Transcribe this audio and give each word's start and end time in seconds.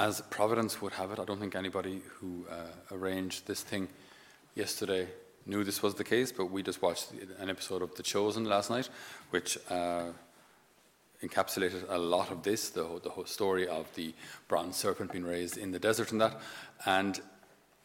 as 0.00 0.22
Providence 0.30 0.80
would 0.80 0.94
have 0.94 1.10
it, 1.10 1.18
I 1.18 1.26
don't 1.26 1.38
think 1.38 1.54
anybody 1.54 2.00
who 2.14 2.46
uh, 2.50 2.54
arranged 2.90 3.46
this 3.46 3.62
thing 3.62 3.86
yesterday 4.54 5.06
knew 5.44 5.62
this 5.62 5.82
was 5.82 5.94
the 5.94 6.04
case, 6.04 6.32
but 6.32 6.46
we 6.46 6.62
just 6.62 6.80
watched 6.80 7.08
an 7.38 7.50
episode 7.50 7.82
of 7.82 7.94
The 7.94 8.02
Chosen 8.02 8.44
last 8.46 8.70
night, 8.70 8.88
which 9.28 9.58
uh, 9.68 10.06
encapsulated 11.22 11.84
a 11.90 11.98
lot 11.98 12.30
of 12.30 12.42
this 12.42 12.70
the, 12.70 12.98
the 13.02 13.10
whole 13.10 13.26
story 13.26 13.68
of 13.68 13.94
the 13.94 14.14
bronze 14.48 14.76
serpent 14.76 15.12
being 15.12 15.24
raised 15.24 15.58
in 15.58 15.70
the 15.70 15.78
desert 15.78 16.12
and 16.12 16.20
that. 16.22 16.40
And 16.86 17.20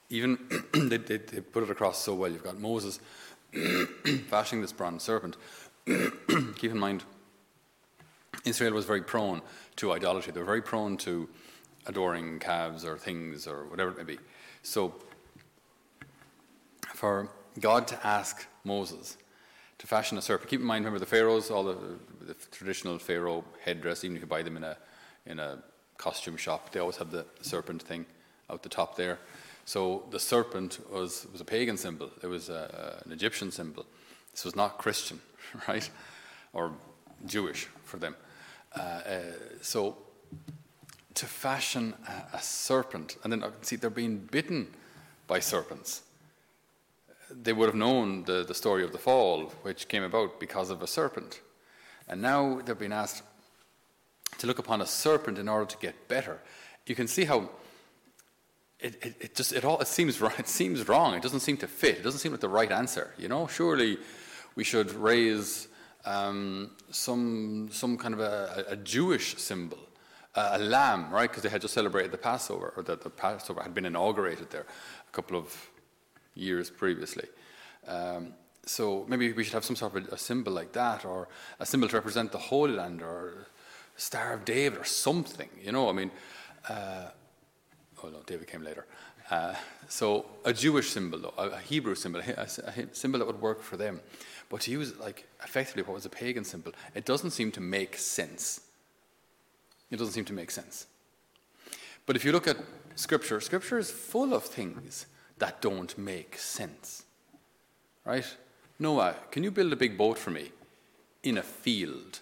even 0.09 0.39
they, 0.73 0.97
they, 0.97 1.18
they 1.18 1.41
put 1.41 1.63
it 1.63 1.70
across 1.70 2.02
so 2.02 2.16
well. 2.16 2.32
You've 2.32 2.43
got 2.43 2.57
Moses 2.57 3.02
fashioning 4.29 4.61
this 4.61 4.71
bronze 4.71 5.04
serpent. 5.04 5.36
Keep 5.86 6.71
in 6.71 6.79
mind, 6.79 7.04
Israel 8.45 8.71
was 8.71 8.86
very 8.86 9.02
prone 9.02 9.41
to 9.75 9.91
idolatry. 9.91 10.32
They 10.32 10.39
were 10.39 10.45
very 10.45 10.61
prone 10.61 10.95
to 10.97 11.27
adoring 11.88 12.39
calves 12.39 12.83
or 12.86 12.97
things 12.97 13.47
or 13.47 13.65
whatever 13.65 13.91
it 13.91 13.98
may 13.98 14.03
be. 14.03 14.20
So, 14.63 14.94
for 16.94 17.30
God 17.59 17.88
to 17.88 18.08
ask 18.08 18.48
Moses 18.63 19.17
to 19.77 19.88
fashion 19.88 20.17
a 20.17 20.21
serpent, 20.21 20.49
keep 20.49 20.61
in 20.61 20.66
mind, 20.66 20.85
remember 20.85 20.99
the 20.99 21.05
pharaohs, 21.05 21.52
all 21.52 21.63
the, 21.63 21.77
the 22.21 22.34
traditional 22.52 22.98
pharaoh 22.98 23.44
headdress, 23.63 24.03
even 24.03 24.16
if 24.16 24.21
you 24.21 24.27
buy 24.27 24.41
them 24.41 24.58
in 24.58 24.63
a 24.63 24.77
in 25.25 25.39
a 25.39 25.59
costume 25.98 26.38
shop, 26.38 26.71
they 26.71 26.80
always 26.80 26.98
have 26.98 27.11
the 27.11 27.25
serpent 27.41 27.81
thing 27.81 28.05
out 28.49 28.63
the 28.63 28.70
top 28.70 28.95
there. 28.95 29.20
So 29.66 30.03
the 30.11 30.20
serpent 30.20 30.80
was, 30.91 31.25
was 31.31 31.41
a 31.41 31.45
pagan 31.45 31.77
symbol. 31.77 32.11
It 32.22 32.27
was 32.27 32.49
a, 32.49 33.02
an 33.05 33.11
Egyptian 33.11 33.52
symbol. 33.52 33.86
This 34.31 34.45
was 34.45 34.55
not 34.55 34.77
Christian, 34.77 35.20
right, 35.67 35.89
or 36.53 36.73
Jewish 37.25 37.67
for 37.83 37.97
them. 37.97 38.16
Uh, 38.75 38.80
uh, 38.80 39.22
so 39.61 39.97
to 41.15 41.25
fashion 41.25 41.93
a, 42.07 42.37
a, 42.37 42.41
serpent, 42.41 43.17
and 43.23 43.31
then 43.31 43.43
uh, 43.43 43.51
see 43.61 43.77
they're 43.77 43.89
being 43.89 44.17
bitten 44.17 44.67
by 45.27 45.39
serpents. 45.39 46.03
They 47.31 47.53
would 47.53 47.67
have 47.67 47.75
known 47.75 48.25
the, 48.25 48.44
the 48.44 48.53
story 48.53 48.83
of 48.83 48.91
the 48.91 48.97
fall, 48.97 49.52
which 49.63 49.88
came 49.88 50.03
about 50.03 50.39
because 50.39 50.69
of 50.69 50.81
a 50.81 50.88
serpent. 50.88 51.41
And 52.07 52.22
now 52.22 52.61
they're 52.63 52.75
being 52.75 52.94
asked 52.94 53.23
to 54.38 54.47
look 54.47 54.59
upon 54.59 54.81
a 54.81 54.85
serpent 54.85 55.39
in 55.39 55.47
order 55.47 55.66
to 55.66 55.77
get 55.77 56.07
better. 56.07 56.39
You 56.85 56.95
can 56.95 57.07
see 57.07 57.25
how 57.25 57.50
it, 58.79 58.95
it, 59.02 59.16
it, 59.19 59.35
just 59.35 59.53
it 59.53 59.63
all 59.63 59.79
it 59.79 59.88
seems 59.88 60.22
it 60.38 60.47
seems 60.47 60.88
wrong. 60.88 61.16
It 61.16 61.23
doesn't 61.23 61.39
seem 61.39 61.57
to 61.57 61.67
fit. 61.67 61.97
It 61.97 62.03
doesn't 62.03 62.19
seem 62.19 62.33
like 62.33 62.41
the 62.41 62.50
right 62.50 62.72
answer. 62.72 63.13
You 63.17 63.29
know, 63.29 63.47
surely 63.47 63.97
we 64.55 64.63
should 64.63 64.91
raise 64.91 65.69
um, 66.03 66.72
some 66.91 67.69
some 67.72 67.97
kind 67.97 68.13
of 68.13 68.19
a, 68.19 68.66
a 68.69 68.75
Jewish 68.75 69.38
symbol 69.38 69.79
a 70.36 70.59
lamb, 70.59 71.11
right? 71.11 71.30
Because 71.30 71.44
they 71.44 71.50
had 71.50 71.61
just 71.61 71.73
celebrated 71.73 72.11
the 72.11 72.17
Passover, 72.17 72.73
or 72.75 72.83
that 72.83 73.02
the, 73.02 73.09
Passover 73.09 73.61
had 73.61 73.73
been 73.73 73.86
inaugurated 73.86 74.50
there 74.50 74.66
a 75.08 75.11
couple 75.11 75.38
of 75.38 75.69
years 76.33 76.69
previously. 76.69 77.28
Um, 77.88 78.33
so 78.66 79.06
maybe 79.08 79.31
we 79.31 79.44
should 79.44 79.53
have 79.53 79.63
some 79.63 79.75
sort 79.75 79.95
of 79.95 80.11
a, 80.11 80.17
symbol 80.17 80.52
like 80.52 80.73
that, 80.73 81.06
or 81.06 81.28
a 81.59 81.66
symbol 81.66 81.88
to 81.88 81.95
represent 81.95 82.31
the 82.31 82.38
Holy 82.38 82.73
Land, 82.73 83.02
or 83.02 83.47
Star 83.95 84.33
of 84.33 84.44
David, 84.44 84.80
or 84.80 84.83
something. 84.83 85.50
You 85.63 85.72
know, 85.72 85.89
I 85.89 85.94
mean, 85.94 86.11
uh, 86.67 87.09
oh 88.03 88.09
no, 88.09 88.22
David 88.25 88.47
came 88.47 88.63
later. 88.63 88.86
Uh, 89.30 89.56
so 89.88 90.25
a 90.44 90.53
Jewish 90.53 90.89
symbol, 90.89 91.19
though, 91.19 91.33
a, 91.38 91.59
Hebrew 91.59 91.95
symbol, 91.95 92.19
a 92.19 92.47
symbol 92.91 93.19
that 93.19 93.25
would 93.25 93.41
work 93.41 93.61
for 93.61 93.78
them. 93.78 94.02
But 94.50 94.61
to 94.61 94.72
use 94.72 94.97
like 94.97 95.28
effectively 95.44 95.83
what 95.83 95.94
was 95.94 96.06
a 96.06 96.09
pagan 96.09 96.44
symbol, 96.44 96.73
it 96.94 97.06
doesn't 97.06 97.31
seem 97.31 97.52
to 97.53 97.61
make 97.61 97.97
sense 97.97 98.61
it 99.91 99.97
doesn't 99.97 100.14
seem 100.14 100.25
to 100.25 100.33
make 100.33 100.52
sense. 100.52 100.88
But 102.05 102.16
if 102.16 102.25
you 102.25 102.31
look 102.31 102.47
at 102.47 102.58
Scripture, 102.95 103.41
Scripture 103.41 103.78
is 103.78 103.91
full 103.91 104.33
of 104.33 104.44
things 104.44 105.08
that 105.38 105.61
don't 105.61 105.97
make 105.97 106.38
sense. 106.38 107.03
Right? 108.06 108.25
Noah, 108.80 109.16
can 109.31 109.44
you 109.44 109.52
build 109.52 109.73
a 109.73 109.75
big 109.75 109.97
boat 109.97 110.18
for 110.18 110.31
me 110.31 110.51
in 111.23 111.38
a 111.38 111.44
field? 111.44 112.19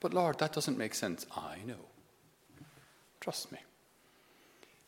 But 0.00 0.14
Lord, 0.14 0.38
that 0.38 0.52
doesn't 0.52 0.78
make 0.78 0.94
sense. 0.94 1.26
I 1.36 1.56
know. 1.66 1.86
Trust 3.20 3.50
me. 3.50 3.58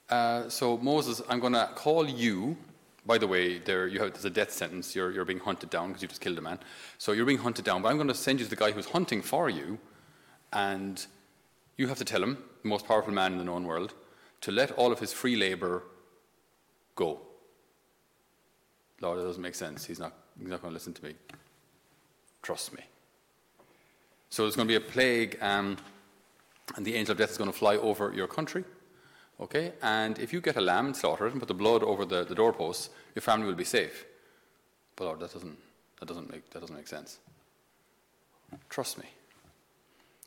Uh, 0.08 0.48
so, 0.48 0.76
Moses, 0.78 1.20
I'm 1.28 1.40
going 1.40 1.54
to 1.54 1.68
call 1.74 2.08
you. 2.08 2.56
By 3.04 3.18
the 3.18 3.26
way, 3.26 3.58
there 3.58 3.86
you 3.86 4.00
have, 4.00 4.12
there's 4.12 4.24
a 4.24 4.30
death 4.30 4.52
sentence. 4.52 4.94
You're, 4.94 5.10
you're 5.10 5.24
being 5.24 5.40
hunted 5.40 5.70
down 5.70 5.88
because 5.88 6.02
you 6.02 6.08
just 6.08 6.20
killed 6.20 6.38
a 6.38 6.42
man. 6.42 6.58
So, 6.98 7.12
you're 7.12 7.26
being 7.26 7.38
hunted 7.38 7.64
down. 7.64 7.82
But 7.82 7.88
I'm 7.88 7.96
going 7.96 8.08
to 8.08 8.14
send 8.14 8.38
you 8.38 8.44
to 8.44 8.50
the 8.50 8.56
guy 8.56 8.70
who's 8.70 8.86
hunting 8.86 9.22
for 9.22 9.50
you. 9.50 9.78
And 10.52 11.04
you 11.78 11.86
have 11.86 11.96
to 11.98 12.04
tell 12.04 12.22
him, 12.22 12.36
the 12.62 12.68
most 12.68 12.86
powerful 12.86 13.14
man 13.14 13.32
in 13.32 13.38
the 13.38 13.44
known 13.44 13.64
world, 13.64 13.94
to 14.42 14.52
let 14.52 14.72
all 14.72 14.92
of 14.92 14.98
his 14.98 15.12
free 15.12 15.36
labor 15.36 15.84
go. 16.94 17.20
Lord, 19.00 19.18
that 19.18 19.22
doesn't 19.22 19.42
make 19.42 19.54
sense. 19.54 19.84
He's 19.84 20.00
not, 20.00 20.12
he's 20.38 20.48
not 20.48 20.60
going 20.60 20.72
to 20.72 20.74
listen 20.74 20.92
to 20.92 21.04
me. 21.04 21.14
Trust 22.42 22.74
me. 22.74 22.82
So 24.28 24.42
there's 24.42 24.56
going 24.56 24.68
to 24.68 24.78
be 24.78 24.84
a 24.84 24.92
plague, 24.92 25.38
um, 25.40 25.76
and 26.76 26.84
the 26.84 26.96
angel 26.96 27.12
of 27.12 27.18
death 27.18 27.30
is 27.30 27.38
going 27.38 27.50
to 27.50 27.56
fly 27.56 27.76
over 27.76 28.12
your 28.12 28.26
country. 28.26 28.64
Okay? 29.40 29.72
And 29.80 30.18
if 30.18 30.32
you 30.32 30.40
get 30.40 30.56
a 30.56 30.60
lamb 30.60 30.86
and 30.86 30.96
slaughter 30.96 31.26
it 31.26 31.30
and 31.30 31.40
put 31.40 31.48
the 31.48 31.54
blood 31.54 31.84
over 31.84 32.04
the, 32.04 32.24
the 32.24 32.34
doorposts, 32.34 32.90
your 33.14 33.22
family 33.22 33.46
will 33.46 33.54
be 33.54 33.64
safe. 33.64 34.04
But 34.96 35.04
Lord, 35.04 35.20
that 35.20 35.32
doesn't, 35.32 35.56
that 36.00 36.06
doesn't, 36.06 36.30
make, 36.30 36.50
that 36.50 36.60
doesn't 36.60 36.74
make 36.74 36.88
sense. 36.88 37.18
Trust 38.68 38.98
me. 38.98 39.04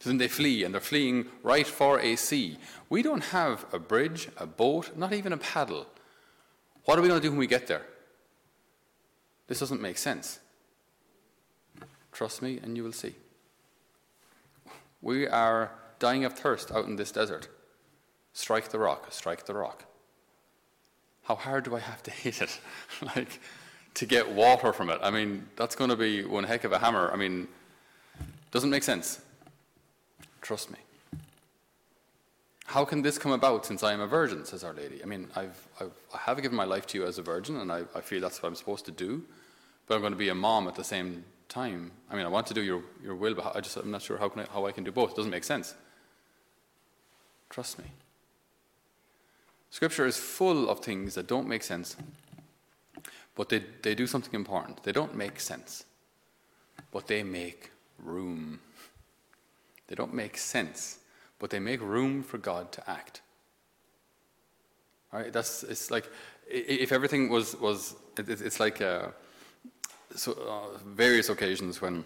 So 0.01 0.09
then 0.09 0.17
they 0.17 0.27
flee, 0.27 0.63
and 0.63 0.73
they're 0.73 0.81
fleeing 0.81 1.27
right 1.43 1.67
for 1.67 1.99
a 1.99 2.15
sea. 2.15 2.57
We 2.89 3.03
don't 3.03 3.25
have 3.25 3.67
a 3.71 3.77
bridge, 3.77 4.29
a 4.35 4.47
boat, 4.47 4.97
not 4.97 5.13
even 5.13 5.31
a 5.31 5.37
paddle. 5.37 5.85
What 6.85 6.97
are 6.97 7.03
we 7.03 7.07
going 7.07 7.21
to 7.21 7.23
do 7.23 7.29
when 7.29 7.37
we 7.37 7.45
get 7.45 7.67
there? 7.67 7.85
This 9.45 9.59
doesn't 9.59 9.79
make 9.79 9.99
sense. 9.99 10.39
Trust 12.11 12.41
me, 12.41 12.59
and 12.63 12.75
you 12.75 12.83
will 12.83 12.93
see. 12.93 13.13
We 15.03 15.27
are 15.27 15.71
dying 15.99 16.25
of 16.25 16.33
thirst 16.33 16.71
out 16.71 16.85
in 16.85 16.95
this 16.95 17.11
desert. 17.11 17.47
Strike 18.33 18.69
the 18.69 18.79
rock, 18.79 19.05
strike 19.11 19.45
the 19.45 19.53
rock. 19.53 19.85
How 21.25 21.35
hard 21.35 21.63
do 21.65 21.75
I 21.75 21.79
have 21.79 22.01
to 22.03 22.11
hit 22.25 22.41
it? 22.41 22.59
like, 23.15 23.39
to 23.93 24.07
get 24.07 24.31
water 24.31 24.73
from 24.73 24.89
it? 24.89 24.99
I 25.03 25.11
mean, 25.11 25.47
that's 25.55 25.75
going 25.75 25.91
to 25.91 25.95
be 25.95 26.23
one 26.25 26.43
heck 26.43 26.63
of 26.63 26.71
a 26.71 26.79
hammer. 26.79 27.11
I 27.13 27.17
mean, 27.17 27.47
doesn't 28.49 28.71
make 28.71 28.81
sense. 28.81 29.21
Trust 30.41 30.71
me. 30.71 30.79
How 32.65 32.85
can 32.85 33.01
this 33.01 33.17
come 33.17 33.31
about 33.33 33.65
since 33.65 33.83
I 33.83 33.93
am 33.93 33.99
a 33.99 34.07
virgin, 34.07 34.45
says 34.45 34.63
Our 34.63 34.73
Lady? 34.73 35.01
I 35.03 35.05
mean, 35.05 35.27
I've, 35.35 35.67
I've 35.79 35.91
I 36.13 36.17
have 36.19 36.41
given 36.41 36.55
my 36.55 36.63
life 36.63 36.87
to 36.87 36.97
you 36.97 37.05
as 37.05 37.17
a 37.17 37.21
virgin, 37.21 37.57
and 37.57 37.71
I, 37.71 37.83
I 37.93 38.01
feel 38.01 38.21
that's 38.21 38.41
what 38.41 38.47
I'm 38.47 38.55
supposed 38.55 38.85
to 38.85 38.91
do, 38.91 39.23
but 39.87 39.95
I'm 39.95 40.01
going 40.01 40.13
to 40.13 40.17
be 40.17 40.29
a 40.29 40.35
mom 40.35 40.67
at 40.67 40.75
the 40.75 40.83
same 40.83 41.25
time. 41.49 41.91
I 42.09 42.15
mean, 42.15 42.25
I 42.25 42.29
want 42.29 42.47
to 42.47 42.53
do 42.53 42.61
your, 42.61 42.81
your 43.03 43.15
will, 43.15 43.35
but 43.35 43.55
I 43.55 43.59
just, 43.59 43.75
I'm 43.75 43.91
not 43.91 44.01
sure 44.01 44.17
how, 44.17 44.29
can 44.29 44.43
I, 44.43 44.45
how 44.53 44.65
I 44.65 44.71
can 44.71 44.85
do 44.85 44.91
both. 44.91 45.11
It 45.11 45.15
doesn't 45.17 45.31
make 45.31 45.43
sense. 45.43 45.75
Trust 47.49 47.77
me. 47.77 47.85
Scripture 49.69 50.05
is 50.05 50.17
full 50.17 50.69
of 50.69 50.79
things 50.79 51.15
that 51.15 51.27
don't 51.27 51.47
make 51.47 51.63
sense, 51.63 51.97
but 53.35 53.49
they, 53.49 53.63
they 53.81 53.95
do 53.95 54.07
something 54.07 54.33
important. 54.33 54.83
They 54.83 54.93
don't 54.93 55.15
make 55.15 55.39
sense, 55.39 55.83
but 56.91 57.07
they 57.07 57.23
make 57.23 57.71
room. 57.99 58.59
They 59.91 59.95
don't 59.95 60.13
make 60.13 60.37
sense, 60.37 60.99
but 61.37 61.49
they 61.49 61.59
make 61.59 61.81
room 61.81 62.23
for 62.23 62.37
God 62.37 62.71
to 62.71 62.89
act. 62.89 63.19
All 65.11 65.19
right, 65.19 65.33
that's 65.33 65.63
it's 65.63 65.91
like 65.91 66.09
if 66.47 66.93
everything 66.93 67.27
was 67.27 67.59
was 67.59 67.93
it's 68.17 68.61
like 68.61 68.79
uh, 68.81 69.07
so, 70.15 70.31
uh, 70.31 70.77
various 70.85 71.27
occasions 71.27 71.81
when 71.81 72.05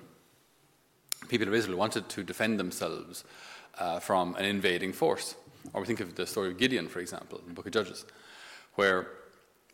people 1.27 1.47
of 1.47 1.53
Israel 1.53 1.77
wanted 1.77 2.09
to 2.09 2.23
defend 2.23 2.59
themselves 2.59 3.23
uh, 3.77 3.99
from 3.99 4.33
an 4.33 4.45
invading 4.45 4.91
force. 4.91 5.35
Or 5.71 5.81
we 5.81 5.85
think 5.85 5.99
of 5.99 6.15
the 6.15 6.25
story 6.25 6.49
of 6.49 6.57
Gideon, 6.57 6.87
for 6.87 7.01
example, 7.01 7.37
in 7.37 7.49
the 7.49 7.53
Book 7.53 7.67
of 7.67 7.71
Judges, 7.71 8.03
where 8.73 9.09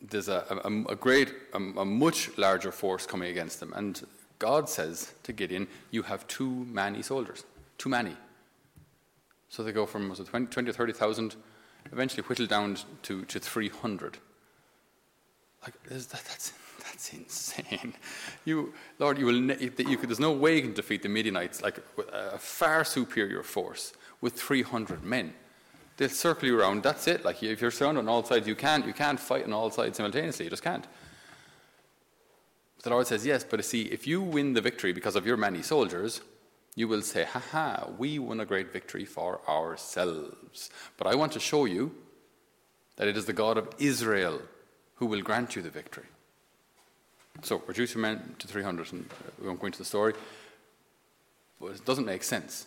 there's 0.02 0.28
a, 0.28 0.44
a, 0.64 0.92
a 0.92 0.96
great, 0.96 1.32
a, 1.54 1.56
a, 1.56 1.84
much 1.86 2.36
larger 2.36 2.72
force 2.72 3.06
coming 3.06 3.30
against 3.30 3.58
them, 3.58 3.72
and 3.74 4.06
God 4.38 4.68
says 4.68 5.14
to 5.22 5.32
Gideon, 5.32 5.66
"You 5.90 6.02
have 6.02 6.26
too 6.26 6.66
many 6.68 7.00
soldiers." 7.00 7.44
Too 7.82 7.88
many. 7.88 8.16
So 9.48 9.64
they 9.64 9.72
go 9.72 9.86
from 9.86 10.08
was 10.08 10.20
it 10.20 10.26
20, 10.26 10.46
20 10.46 10.70
or 10.70 10.72
30,000, 10.72 11.34
eventually 11.90 12.22
whittled 12.22 12.48
down 12.48 12.78
to, 13.02 13.24
to 13.24 13.40
300. 13.40 14.18
Like, 15.64 15.82
that, 15.82 16.08
that's, 16.10 16.52
that's 16.78 17.12
insane. 17.12 17.94
You, 18.44 18.72
Lord, 19.00 19.18
you 19.18 19.26
will 19.26 19.40
ne- 19.40 19.58
you 19.58 19.96
could, 19.96 20.08
there's 20.08 20.20
no 20.20 20.32
way 20.32 20.56
you 20.56 20.62
can 20.62 20.74
defeat 20.74 21.02
the 21.02 21.08
Midianites 21.08 21.60
like 21.60 21.78
a 22.12 22.38
far 22.38 22.84
superior 22.84 23.42
force 23.42 23.94
with 24.20 24.34
300 24.34 25.02
men. 25.02 25.34
They'll 25.96 26.08
circle 26.08 26.48
you 26.48 26.60
around. 26.60 26.84
That's 26.84 27.08
it. 27.08 27.24
Like 27.24 27.42
if 27.42 27.60
you're 27.60 27.72
surrounded 27.72 28.02
on 28.02 28.08
all 28.08 28.22
sides, 28.24 28.46
you 28.46 28.54
can't 28.54 28.86
you 28.86 28.92
can't 28.92 29.20
fight 29.20 29.44
on 29.44 29.52
all 29.52 29.70
sides 29.70 29.96
simultaneously. 29.96 30.46
You 30.46 30.50
just 30.50 30.62
can't. 30.62 30.86
The 32.82 32.90
Lord 32.90 33.06
says 33.06 33.26
yes, 33.26 33.44
but 33.44 33.64
see, 33.64 33.82
if 33.82 34.06
you 34.06 34.22
win 34.22 34.54
the 34.54 34.60
victory 34.60 34.92
because 34.92 35.14
of 35.14 35.26
your 35.26 35.36
many 35.36 35.62
soldiers, 35.62 36.20
You 36.74 36.88
will 36.88 37.02
say, 37.02 37.24
ha 37.24 37.42
ha, 37.52 37.88
we 37.98 38.18
won 38.18 38.40
a 38.40 38.46
great 38.46 38.72
victory 38.72 39.04
for 39.04 39.40
ourselves. 39.48 40.70
But 40.96 41.06
I 41.06 41.14
want 41.14 41.32
to 41.32 41.40
show 41.40 41.66
you 41.66 41.94
that 42.96 43.08
it 43.08 43.16
is 43.16 43.26
the 43.26 43.32
God 43.32 43.58
of 43.58 43.68
Israel 43.78 44.40
who 44.96 45.06
will 45.06 45.20
grant 45.20 45.54
you 45.54 45.62
the 45.62 45.70
victory. 45.70 46.06
So, 47.42 47.62
reduce 47.66 47.94
your 47.94 48.02
men 48.02 48.34
to 48.38 48.46
300, 48.46 48.92
and 48.92 49.08
we 49.40 49.46
won't 49.46 49.58
go 49.58 49.66
into 49.66 49.78
the 49.78 49.84
story. 49.84 50.12
But 51.60 51.72
it 51.72 51.84
doesn't 51.84 52.04
make 52.04 52.22
sense. 52.22 52.66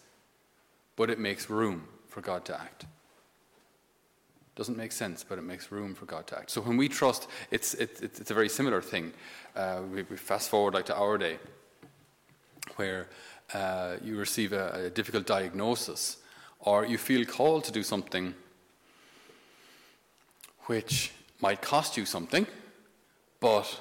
But 0.95 1.09
it 1.09 1.19
makes 1.19 1.49
room 1.49 1.87
for 2.07 2.21
God 2.21 2.45
to 2.45 2.59
act. 2.59 2.85
Doesn't 4.55 4.77
make 4.77 4.93
sense, 4.93 5.23
but 5.23 5.37
it 5.37 5.43
makes 5.43 5.71
room 5.71 5.93
for 5.93 6.05
God 6.05 6.27
to 6.27 6.37
act. 6.37 6.49
So 6.49 6.61
when 6.61 6.77
we 6.77 6.87
trust, 6.87 7.27
it's, 7.51 7.73
it's, 7.73 8.01
it's 8.01 8.31
a 8.31 8.33
very 8.33 8.47
similar 8.47 8.81
thing. 8.81 9.11
Uh, 9.55 9.81
we, 9.91 10.03
we, 10.03 10.15
fast 10.15 10.49
forward 10.49 10.73
like 10.73 10.85
to 10.85 10.95
our 10.95 11.17
day, 11.17 11.37
where 12.77 13.09
uh, 13.53 13.95
you 14.03 14.17
receive 14.17 14.53
a, 14.53 14.85
a 14.85 14.89
difficult 14.89 15.25
diagnosis, 15.25 16.17
or 16.59 16.85
you 16.85 16.97
feel 16.97 17.25
called 17.25 17.63
to 17.65 17.71
do 17.71 17.83
something 17.83 18.33
which 20.65 21.11
might 21.41 21.61
cost 21.61 21.95
you 21.95 22.05
something, 22.05 22.47
but 23.39 23.79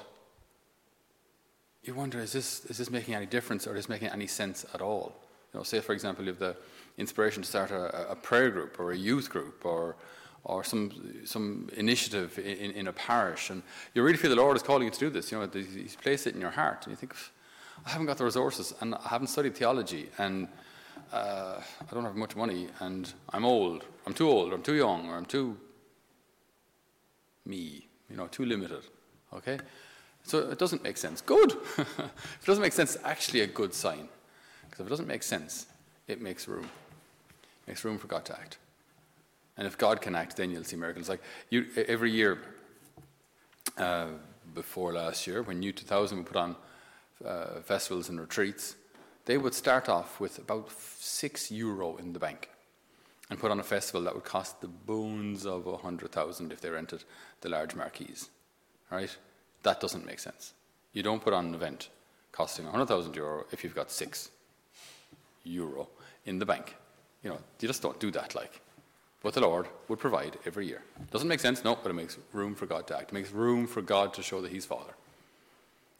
you 1.83 1.93
wonder 1.93 2.19
is 2.19 2.31
this, 2.31 2.65
is 2.65 2.77
this 2.77 2.89
making 2.89 3.13
any 3.13 3.25
difference 3.25 3.67
or 3.67 3.71
is 3.71 3.85
this 3.85 3.89
making 3.89 4.09
any 4.09 4.27
sense 4.27 4.65
at 4.73 4.81
all? 4.81 5.15
You 5.53 5.59
know, 5.59 5.63
say, 5.63 5.79
for 5.79 5.93
example, 5.93 6.25
you 6.25 6.31
have 6.31 6.39
the 6.39 6.55
inspiration 6.97 7.43
to 7.43 7.47
start 7.47 7.71
a, 7.71 8.11
a 8.11 8.15
prayer 8.15 8.49
group 8.49 8.79
or 8.79 8.91
a 8.91 8.97
youth 8.97 9.29
group 9.29 9.65
or, 9.65 9.95
or 10.43 10.63
some, 10.63 11.23
some 11.25 11.69
initiative 11.75 12.37
in, 12.39 12.71
in, 12.71 12.87
a 12.87 12.93
parish, 12.93 13.49
and 13.49 13.63
you 13.93 14.03
really 14.03 14.17
feel 14.17 14.29
the 14.29 14.35
Lord 14.35 14.55
is 14.55 14.63
calling 14.63 14.83
you 14.83 14.91
to 14.91 14.99
do 14.99 15.09
this. 15.09 15.31
You 15.31 15.39
know, 15.39 15.49
He's 15.53 15.95
placed 15.95 16.27
it 16.27 16.35
in 16.35 16.41
your 16.41 16.51
heart, 16.51 16.85
and 16.85 16.91
you 16.91 16.97
think, 16.97 17.15
I 17.85 17.89
haven't 17.89 18.07
got 18.07 18.17
the 18.17 18.25
resources, 18.25 18.73
and 18.81 18.95
I 18.95 19.07
haven't 19.09 19.27
studied 19.27 19.55
theology, 19.55 20.09
and 20.17 20.47
uh, 21.11 21.59
I 21.81 21.93
don't 21.93 22.03
have 22.03 22.15
much 22.15 22.35
money, 22.35 22.67
and 22.79 23.11
I'm 23.29 23.45
old, 23.45 23.85
I'm 24.05 24.13
too 24.13 24.29
old, 24.29 24.51
or 24.51 24.55
I'm 24.55 24.63
too 24.63 24.75
young, 24.75 25.09
or 25.09 25.15
I'm 25.15 25.25
too 25.25 25.57
me, 27.45 27.87
you 28.09 28.17
know, 28.17 28.27
too 28.27 28.45
limited. 28.45 28.83
Okay? 29.33 29.59
So 30.23 30.39
it 30.49 30.57
doesn't 30.57 30.83
make 30.83 30.97
sense. 30.97 31.21
Good. 31.21 31.51
if 31.77 31.99
it 31.99 32.45
doesn't 32.45 32.61
make 32.61 32.73
sense, 32.73 32.95
it's 32.95 33.03
actually 33.05 33.41
a 33.41 33.47
good 33.47 33.73
sign. 33.73 34.09
Because 34.63 34.79
if 34.81 34.87
it 34.87 34.89
doesn't 34.89 35.07
make 35.07 35.23
sense, 35.23 35.67
it 36.07 36.21
makes 36.21 36.47
room. 36.47 36.65
It 36.65 37.67
makes 37.67 37.85
room 37.85 37.97
for 37.97 38.07
God 38.07 38.25
to 38.25 38.33
act. 38.33 38.57
And 39.57 39.67
if 39.67 39.77
God 39.77 40.01
can 40.01 40.15
act, 40.15 40.35
then 40.35 40.51
you'll 40.51 40.63
see 40.63 40.75
miracles. 40.75 41.07
Like 41.07 41.21
you, 41.49 41.67
every 41.87 42.11
year, 42.11 42.39
uh, 43.77 44.07
before 44.53 44.93
last 44.93 45.27
year, 45.27 45.41
when 45.43 45.61
Youth 45.61 45.75
2000 45.75 46.17
would 46.17 46.27
put 46.27 46.35
on 46.35 46.55
uh, 47.23 47.61
festivals 47.61 48.09
and 48.09 48.19
retreats, 48.19 48.75
they 49.25 49.37
would 49.37 49.53
start 49.53 49.89
off 49.89 50.19
with 50.19 50.37
about 50.37 50.71
six 50.99 51.51
euro 51.51 51.97
in 51.97 52.13
the 52.13 52.19
bank 52.19 52.49
and 53.29 53.39
put 53.39 53.51
on 53.51 53.59
a 53.59 53.63
festival 53.63 54.01
that 54.01 54.13
would 54.13 54.23
cost 54.23 54.61
the 54.61 54.67
bones 54.67 55.45
of 55.45 55.65
a 55.67 55.77
hundred 55.77 56.11
thousand 56.11 56.51
if 56.51 56.61
they 56.61 56.69
rented 56.69 57.03
the 57.41 57.49
large 57.49 57.75
marquees. 57.75 58.29
Right? 58.91 59.15
That 59.63 59.79
doesn't 59.79 60.05
make 60.05 60.19
sense. 60.19 60.53
You 60.93 61.03
don't 61.03 61.23
put 61.23 61.33
on 61.33 61.47
an 61.47 61.55
event 61.55 61.89
costing 62.31 62.67
a 62.67 62.71
hundred 62.71 62.87
thousand 62.87 63.15
euro 63.15 63.45
if 63.51 63.63
you've 63.63 63.75
got 63.75 63.89
six 63.89 64.29
euro 65.43 65.87
in 66.25 66.39
the 66.39 66.45
bank. 66.45 66.75
You 67.23 67.31
know, 67.31 67.39
you 67.59 67.67
just 67.67 67.81
don't 67.81 67.99
do 67.99 68.11
that 68.11 68.35
like. 68.35 68.61
What 69.21 69.33
the 69.33 69.41
Lord 69.41 69.67
would 69.87 69.97
provide 69.97 70.37
every 70.45 70.67
year. 70.67 70.83
Doesn't 71.09 71.27
make 71.27 71.39
sense, 71.39 71.63
no, 71.63 71.75
but 71.81 71.89
it 71.89 71.95
makes 71.95 72.19
room 72.31 72.53
for 72.53 72.67
God 72.67 72.85
to 72.87 72.97
act. 72.97 73.09
It 73.09 73.13
makes 73.13 73.31
room 73.31 73.65
for 73.65 73.81
God 73.81 74.13
to 74.13 74.21
show 74.21 74.39
that 74.41 74.51
He's 74.51 74.65
Father. 74.65 74.93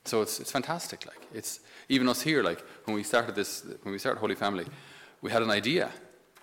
So 0.06 0.22
it's, 0.22 0.40
it's 0.40 0.52
fantastic. 0.52 1.06
Like 1.06 1.28
it's 1.34 1.60
even 1.90 2.08
us 2.08 2.22
here. 2.22 2.44
Like 2.44 2.64
when 2.86 2.96
we 2.96 3.04
started 3.04 3.36
this, 3.36 3.66
when 3.82 3.92
we 3.92 3.98
started 4.00 4.20
Holy 4.20 4.36
Family, 4.36 4.66
we 5.22 5.32
had 5.32 5.42
an 5.42 5.52
idea, 5.52 5.90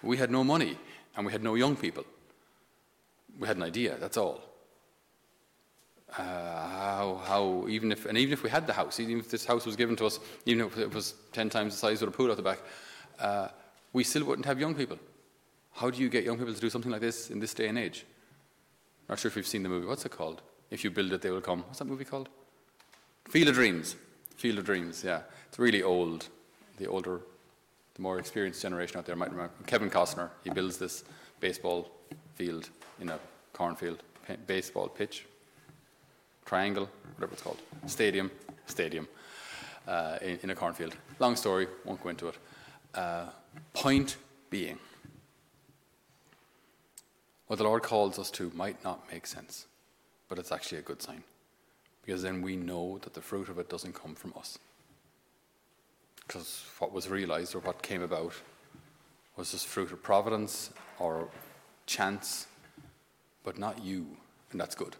we 0.02 0.16
had 0.16 0.30
no 0.30 0.42
money 0.44 0.76
and 1.16 1.24
we 1.24 1.32
had 1.32 1.42
no 1.42 1.54
young 1.54 1.76
people. 1.76 2.04
We 3.38 3.46
had 3.46 3.56
an 3.56 3.62
idea, 3.62 3.96
that's 3.98 4.16
all. 4.16 4.40
Uh, 6.18 6.22
how, 6.22 7.20
how, 7.24 7.66
even 7.68 7.90
if, 7.90 8.04
and 8.04 8.18
even 8.18 8.34
if 8.34 8.42
we 8.42 8.50
had 8.50 8.66
the 8.66 8.72
house, 8.72 9.00
even 9.00 9.18
if 9.18 9.30
this 9.30 9.46
house 9.46 9.64
was 9.64 9.76
given 9.76 9.96
to 9.96 10.04
us, 10.04 10.20
even 10.44 10.66
if 10.66 10.76
it 10.76 10.92
was 10.92 11.14
10 11.32 11.48
times 11.48 11.72
the 11.72 11.78
size 11.78 12.02
of 12.02 12.10
the 12.10 12.16
pool 12.16 12.30
at 12.30 12.36
the 12.36 12.42
back, 12.42 12.58
uh, 13.18 13.48
we 13.94 14.04
still 14.04 14.24
wouldn't 14.24 14.44
have 14.44 14.60
young 14.60 14.74
people. 14.74 14.98
How 15.72 15.88
do 15.88 16.02
you 16.02 16.10
get 16.10 16.24
young 16.24 16.36
people 16.36 16.52
to 16.52 16.60
do 16.60 16.68
something 16.68 16.92
like 16.92 17.00
this 17.00 17.30
in 17.30 17.40
this 17.40 17.54
day 17.54 17.68
and 17.68 17.78
age? 17.78 18.04
Not 19.08 19.18
sure 19.18 19.30
if 19.30 19.36
you've 19.36 19.46
seen 19.46 19.62
the 19.62 19.70
movie. 19.70 19.86
What's 19.86 20.04
it 20.04 20.12
called? 20.12 20.42
If 20.70 20.84
you 20.84 20.90
build 20.90 21.12
it, 21.12 21.22
they 21.22 21.30
will 21.30 21.40
come. 21.40 21.62
What's 21.62 21.78
that 21.78 21.86
movie 21.86 22.04
called? 22.04 22.28
Field 23.28 23.48
of 23.48 23.54
Dreams. 23.54 23.96
Field 24.36 24.58
of 24.58 24.64
Dreams, 24.64 25.02
yeah. 25.04 25.22
It's 25.48 25.58
really 25.58 25.82
old. 25.82 26.28
The 26.78 26.86
older 26.86 27.20
the 27.94 28.02
more 28.02 28.18
experienced 28.18 28.62
generation 28.62 28.98
out 28.98 29.06
there 29.06 29.16
might 29.16 29.30
remember 29.30 29.52
Kevin 29.66 29.90
Costner. 29.90 30.30
He 30.44 30.50
builds 30.50 30.78
this 30.78 31.04
baseball 31.40 31.90
field 32.34 32.70
in 33.00 33.10
a 33.10 33.18
cornfield, 33.52 34.02
baseball 34.46 34.88
pitch, 34.88 35.26
triangle, 36.46 36.88
whatever 37.16 37.34
it's 37.34 37.42
called, 37.42 37.58
stadium, 37.86 38.30
stadium, 38.66 39.06
uh, 39.86 40.18
in, 40.22 40.38
in, 40.42 40.50
a 40.50 40.54
cornfield. 40.54 40.96
Long 41.18 41.36
story, 41.36 41.66
won't 41.84 42.02
go 42.02 42.08
into 42.08 42.28
it. 42.28 42.36
Uh, 42.94 43.26
point 43.74 44.16
being, 44.48 44.78
what 47.46 47.56
the 47.56 47.64
Lord 47.64 47.82
calls 47.82 48.18
us 48.18 48.30
to 48.32 48.50
might 48.54 48.82
not 48.84 49.10
make 49.12 49.26
sense, 49.26 49.66
but 50.28 50.38
it's 50.38 50.52
actually 50.52 50.78
a 50.78 50.82
good 50.82 51.02
sign, 51.02 51.22
because 52.04 52.22
then 52.22 52.42
we 52.42 52.56
know 52.56 52.98
that 53.02 53.14
the 53.14 53.20
fruit 53.20 53.48
of 53.48 53.58
it 53.58 53.68
doesn't 53.68 53.94
come 53.94 54.14
from 54.14 54.32
us 54.36 54.58
because 56.32 56.64
what 56.78 56.92
was 56.92 57.08
realized 57.08 57.54
or 57.54 57.58
what 57.58 57.82
came 57.82 58.02
about 58.02 58.32
was 59.36 59.52
this 59.52 59.64
fruit 59.64 59.92
of 59.92 60.02
providence 60.02 60.70
or 60.98 61.28
chance, 61.86 62.46
but 63.44 63.58
not 63.58 63.84
you. 63.84 64.06
And 64.50 64.60
that's 64.60 64.74
good. 64.74 64.96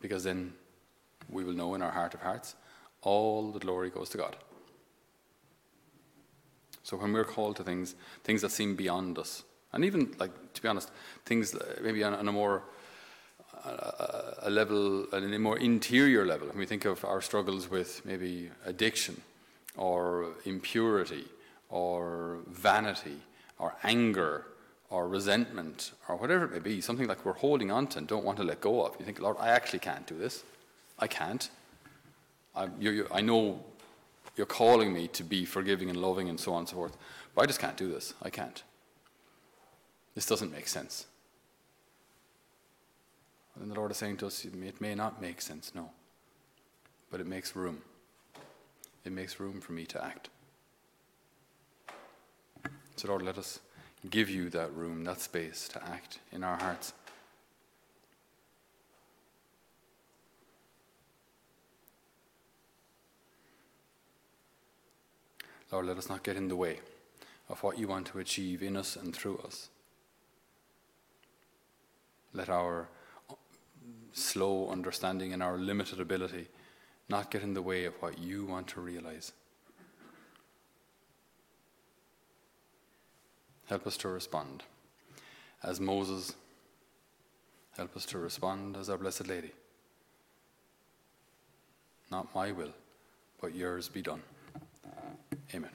Because 0.00 0.24
then 0.24 0.52
we 1.28 1.44
will 1.44 1.54
know 1.54 1.74
in 1.74 1.82
our 1.82 1.90
heart 1.90 2.14
of 2.14 2.20
hearts 2.20 2.54
all 3.02 3.50
the 3.50 3.58
glory 3.58 3.90
goes 3.90 4.08
to 4.10 4.18
God. 4.18 4.36
So 6.82 6.96
when 6.96 7.12
we're 7.12 7.24
called 7.24 7.56
to 7.56 7.64
things, 7.64 7.94
things 8.24 8.42
that 8.42 8.50
seem 8.50 8.74
beyond 8.74 9.18
us, 9.18 9.42
and 9.72 9.84
even 9.84 10.14
like 10.18 10.30
to 10.54 10.62
be 10.62 10.68
honest, 10.68 10.90
things 11.26 11.54
maybe 11.82 12.02
on, 12.02 12.14
on 12.14 12.28
a 12.28 12.32
more 12.32 12.62
a 13.64 14.50
level, 14.50 15.06
a 15.12 15.20
more 15.38 15.58
interior 15.58 16.24
level. 16.24 16.48
When 16.48 16.58
we 16.58 16.66
think 16.66 16.84
of 16.84 17.04
our 17.04 17.20
struggles 17.20 17.70
with 17.70 18.04
maybe 18.04 18.50
addiction 18.64 19.20
or 19.76 20.30
impurity 20.44 21.24
or 21.68 22.38
vanity 22.48 23.16
or 23.58 23.74
anger 23.82 24.46
or 24.90 25.08
resentment 25.08 25.92
or 26.08 26.16
whatever 26.16 26.44
it 26.46 26.52
may 26.52 26.58
be, 26.58 26.80
something 26.80 27.06
like 27.06 27.24
we're 27.24 27.32
holding 27.34 27.70
on 27.70 27.86
to 27.88 27.98
and 27.98 28.06
don't 28.06 28.24
want 28.24 28.38
to 28.38 28.44
let 28.44 28.60
go 28.60 28.84
of. 28.84 28.96
You 28.98 29.04
think, 29.04 29.20
Lord, 29.20 29.36
I 29.38 29.48
actually 29.48 29.80
can't 29.80 30.06
do 30.06 30.16
this. 30.16 30.44
I 30.98 31.06
can't. 31.06 31.50
I, 32.56 32.68
you, 32.80 32.90
you, 32.90 33.06
I 33.12 33.20
know 33.20 33.62
you're 34.36 34.46
calling 34.46 34.92
me 34.92 35.08
to 35.08 35.24
be 35.24 35.44
forgiving 35.44 35.90
and 35.90 36.00
loving 36.00 36.28
and 36.28 36.38
so 36.38 36.52
on 36.52 36.60
and 36.60 36.68
so 36.68 36.76
forth, 36.76 36.96
but 37.34 37.42
I 37.42 37.46
just 37.46 37.60
can't 37.60 37.76
do 37.76 37.88
this. 37.88 38.14
I 38.22 38.30
can't. 38.30 38.62
This 40.14 40.26
doesn't 40.26 40.50
make 40.50 40.68
sense. 40.68 41.06
And 43.68 43.76
the 43.76 43.80
Lord 43.80 43.90
is 43.90 43.98
saying 43.98 44.16
to 44.18 44.28
us, 44.28 44.46
it 44.46 44.80
may 44.80 44.94
not 44.94 45.20
make 45.20 45.42
sense, 45.42 45.72
no, 45.74 45.90
but 47.10 47.20
it 47.20 47.26
makes 47.26 47.54
room 47.54 47.82
it 49.04 49.12
makes 49.12 49.38
room 49.38 49.60
for 49.60 49.72
me 49.72 49.84
to 49.86 50.02
act. 50.02 50.30
So, 52.96 53.08
Lord, 53.08 53.20
let 53.20 53.36
us 53.36 53.60
give 54.08 54.30
you 54.30 54.48
that 54.50 54.74
room, 54.74 55.04
that 55.04 55.20
space 55.20 55.68
to 55.68 55.82
act 55.84 56.18
in 56.32 56.42
our 56.42 56.56
hearts. 56.56 56.94
Lord, 65.70 65.86
let 65.86 65.98
us 65.98 66.08
not 66.08 66.22
get 66.22 66.36
in 66.36 66.48
the 66.48 66.56
way 66.56 66.80
of 67.50 67.62
what 67.62 67.78
you 67.78 67.88
want 67.88 68.06
to 68.08 68.18
achieve 68.18 68.62
in 68.62 68.76
us 68.76 68.96
and 68.96 69.14
through 69.14 69.38
us. 69.38 69.68
Let 72.32 72.48
our 72.48 72.88
slow 74.18 74.68
understanding 74.70 75.32
and 75.32 75.42
our 75.42 75.56
limited 75.56 76.00
ability 76.00 76.48
not 77.08 77.30
get 77.30 77.42
in 77.42 77.54
the 77.54 77.62
way 77.62 77.84
of 77.84 77.94
what 78.00 78.18
you 78.18 78.44
want 78.44 78.66
to 78.68 78.80
realize. 78.80 79.32
Help 83.66 83.86
us 83.86 83.96
to 83.98 84.08
respond 84.08 84.62
as 85.62 85.80
Moses. 85.80 86.34
Help 87.76 87.96
us 87.96 88.06
to 88.06 88.18
respond 88.18 88.76
as 88.76 88.88
our 88.88 88.98
Blessed 88.98 89.28
Lady. 89.28 89.52
Not 92.10 92.34
my 92.34 92.52
will, 92.52 92.72
but 93.40 93.54
yours 93.54 93.88
be 93.88 94.02
done. 94.02 94.22
Amen. 95.54 95.70